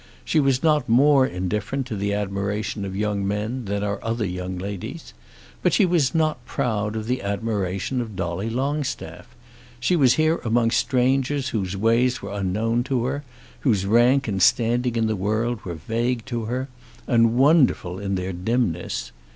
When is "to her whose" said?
12.85-13.85